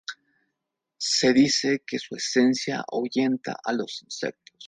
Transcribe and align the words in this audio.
Se 0.97 1.31
dice 1.31 1.83
que 1.85 1.99
su 1.99 2.15
esencia 2.15 2.83
ahuyenta 2.91 3.55
a 3.63 3.71
los 3.71 4.01
insectos. 4.01 4.59